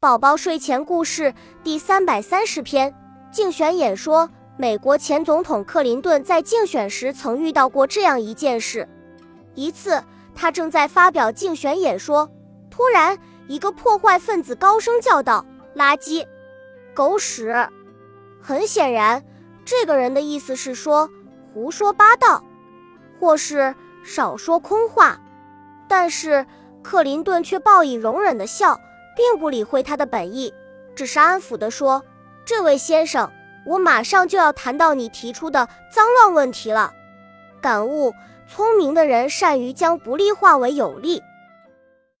[0.00, 2.94] 宝宝睡前故事第三百三十篇：
[3.30, 4.30] 竞选演说。
[4.56, 8.88] 美国前总统克林顿在竞选时曾遇到过这样一件事：
[9.54, 10.02] 一次，
[10.34, 12.30] 他正在发表竞选演说，
[12.70, 15.44] 突然，一个破坏分子高声叫道
[15.76, 16.26] ：“垃圾，
[16.94, 17.68] 狗屎！”
[18.40, 19.22] 很显然，
[19.66, 21.10] 这个人的意思是说
[21.52, 22.42] 胡说八道，
[23.18, 25.20] 或是少说空话。
[25.86, 26.46] 但是
[26.82, 28.80] 克林顿却报以容忍的笑。
[29.20, 30.54] 并不理会他的本意，
[30.96, 32.02] 只是安抚地说
[32.46, 33.30] ：“这位先生，
[33.66, 36.94] 我马上就要谈到你提出的脏乱问题了。
[37.60, 38.14] 感悟：
[38.48, 41.22] 聪明的人善于将不利化为有利。”